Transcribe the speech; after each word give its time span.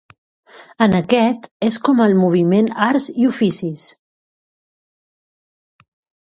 En 0.85 0.95
aquest 0.99 1.45
és 1.67 1.77
com 1.87 2.01
el 2.05 2.15
moviment 2.21 2.71
Arts 2.87 3.05
i 3.25 3.29
oficis. 3.33 3.85